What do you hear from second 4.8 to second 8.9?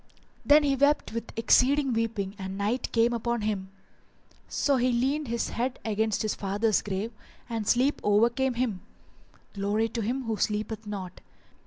leant his head against his father's grave and sleep overcame him: